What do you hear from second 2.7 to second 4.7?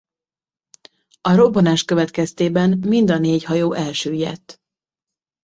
mind a négy hajó elsüllyedt.